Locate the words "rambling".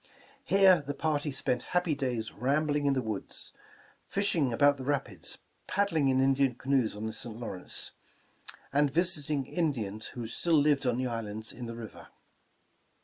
2.33-2.87